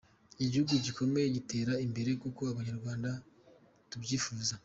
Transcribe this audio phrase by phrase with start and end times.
[0.43, 3.09] Igihugu gikomere, gitere imbere nkuko Abanyarwanda
[3.89, 4.53] tubyifuza.